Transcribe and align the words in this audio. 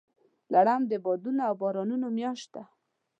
لړم 0.53 0.81
د 0.91 0.93
بادونو 1.03 1.41
او 1.47 1.53
بارانونو 1.61 2.07
میاشت 2.17 2.47
ده. 2.55 2.63